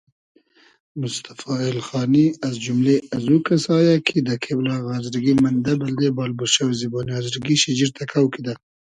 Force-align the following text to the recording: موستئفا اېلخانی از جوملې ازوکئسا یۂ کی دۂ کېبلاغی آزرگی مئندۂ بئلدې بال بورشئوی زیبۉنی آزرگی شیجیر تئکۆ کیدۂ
موستئفا 0.99 1.53
اېلخانی 1.67 2.25
از 2.47 2.55
جوملې 2.63 2.97
ازوکئسا 3.15 3.75
یۂ 3.87 3.95
کی 4.07 4.17
دۂ 4.27 4.35
کېبلاغی 4.43 4.87
آزرگی 4.97 5.33
مئندۂ 5.41 5.73
بئلدې 5.79 6.09
بال 6.17 6.31
بورشئوی 6.37 6.75
زیبۉنی 6.79 7.11
آزرگی 7.19 7.55
شیجیر 7.61 7.89
تئکۆ 7.95 8.23
کیدۂ 8.33 8.53